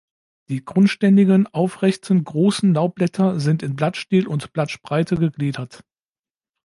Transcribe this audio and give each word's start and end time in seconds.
Die 0.49 0.65
grundständigen, 0.65 1.45
aufrechten, 1.53 2.23
großen 2.23 2.73
Laubblätter 2.73 3.39
sind 3.39 3.61
in 3.61 3.75
Blattstiel 3.75 4.25
und 4.25 4.51
Blattspreite 4.51 5.15
gegliedert. 5.15 5.83